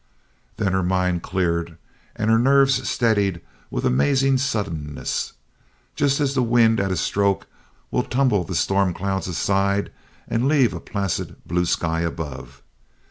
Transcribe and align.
Then 0.57 0.71
her 0.73 0.81
mind 0.81 1.21
cleared 1.21 1.77
and 2.15 2.31
her 2.31 2.39
nerves 2.39 2.89
steadied 2.89 3.39
with 3.69 3.85
amazing 3.85 4.39
suddenness, 4.39 5.33
just 5.95 6.19
as 6.19 6.33
the 6.33 6.41
wind 6.41 6.79
at 6.79 6.89
a 6.91 6.97
stroke 6.97 7.45
will 7.91 8.01
tumble 8.01 8.43
the 8.43 8.55
storm 8.55 8.95
clouds 8.95 9.27
aside 9.27 9.91
and 10.27 10.47
leave 10.47 10.73
a 10.73 10.79
placid 10.79 11.35
blue 11.45 11.65
sky 11.65 11.99
above. 11.99 12.63